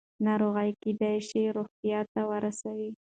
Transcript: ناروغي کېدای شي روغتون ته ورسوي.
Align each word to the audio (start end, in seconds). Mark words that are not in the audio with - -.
ناروغي 0.25 0.71
کېدای 0.83 1.17
شي 1.27 1.41
روغتون 1.55 1.99
ته 2.13 2.21
ورسوي. 2.29 2.89